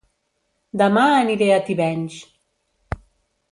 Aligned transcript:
Dema 0.81 1.03
aniré 1.17 1.51
a 1.55 1.61
Tivenys 1.69 2.19